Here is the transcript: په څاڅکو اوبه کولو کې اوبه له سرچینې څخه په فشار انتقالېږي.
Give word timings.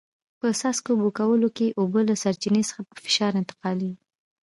په 0.39 0.47
څاڅکو 0.59 0.89
اوبه 0.95 1.11
کولو 1.19 1.47
کې 1.57 1.75
اوبه 1.79 2.01
له 2.09 2.15
سرچینې 2.23 2.63
څخه 2.69 2.81
په 2.89 2.95
فشار 3.05 3.31
انتقالېږي. 3.41 3.97